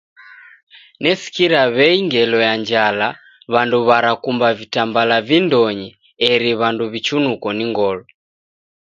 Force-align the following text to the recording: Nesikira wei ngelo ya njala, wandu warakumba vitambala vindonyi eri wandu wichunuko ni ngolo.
Nesikira 1.01 1.61
wei 1.75 1.95
ngelo 2.05 2.37
ya 2.47 2.53
njala, 2.61 3.07
wandu 3.53 3.77
warakumba 3.87 4.47
vitambala 4.59 5.15
vindonyi 5.27 5.89
eri 6.31 6.51
wandu 6.59 6.83
wichunuko 6.91 7.47
ni 7.57 7.65
ngolo. 7.71 8.03